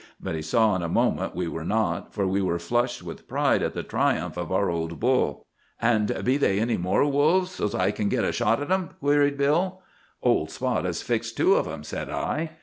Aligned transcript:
But 0.19 0.33
he 0.33 0.41
saw 0.41 0.75
in 0.75 0.81
a 0.81 0.89
moment 0.89 1.35
we 1.35 1.47
were 1.47 1.63
not, 1.63 2.11
for 2.11 2.25
we 2.25 2.41
were 2.41 2.57
flushed 2.57 3.03
with 3.03 3.27
pride 3.27 3.61
at 3.61 3.75
the 3.75 3.83
triumph 3.83 4.35
of 4.35 4.51
our 4.51 4.67
old 4.71 4.99
bull. 4.99 5.45
"'And 5.79 6.23
be 6.25 6.37
they 6.37 6.59
any 6.59 6.75
more 6.75 7.05
wolves, 7.05 7.51
so's 7.51 7.75
I 7.75 7.91
kin 7.91 8.09
git 8.09 8.25
a 8.25 8.31
shot 8.31 8.59
at 8.63 8.71
'em?' 8.71 8.89
queried 8.99 9.37
Bill. 9.37 9.79
"'Old 10.23 10.49
Spot 10.49 10.85
has 10.85 11.03
fixed 11.03 11.37
two 11.37 11.53
of 11.53 11.67
'em,' 11.67 11.83
said 11.83 12.09
I. 12.09 12.49